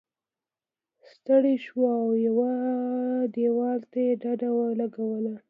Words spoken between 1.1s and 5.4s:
ستړی شو او یوه دیوال ته یې ډډه ولګوله.